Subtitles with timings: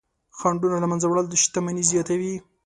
[0.37, 2.35] خنډونه له منځه وړل شتمني زیاتوي.